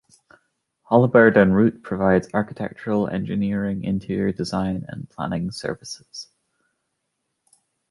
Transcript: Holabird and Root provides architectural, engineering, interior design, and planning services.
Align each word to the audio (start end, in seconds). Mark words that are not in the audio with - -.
Holabird 0.89 1.37
and 1.37 1.55
Root 1.55 1.83
provides 1.83 2.27
architectural, 2.33 3.07
engineering, 3.07 3.83
interior 3.83 4.31
design, 4.31 4.83
and 4.87 5.07
planning 5.11 5.51
services. 5.51 6.29